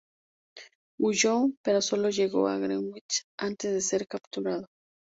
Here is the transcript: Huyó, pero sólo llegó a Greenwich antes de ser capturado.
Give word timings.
Huyó, 0.99 1.51
pero 1.63 1.79
sólo 1.79 2.09
llegó 2.09 2.47
a 2.47 2.57
Greenwich 2.57 3.21
antes 3.37 3.71
de 3.71 3.81
ser 3.81 4.07
capturado. 4.07 4.65